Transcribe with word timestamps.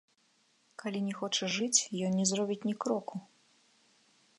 Калі 0.83 0.99
не 1.09 1.13
хоча 1.19 1.49
жыць, 1.57 1.81
ён 2.09 2.19
не 2.21 2.25
зробіць 2.31 2.61
ні 2.67 2.75
кроку! 2.87 3.15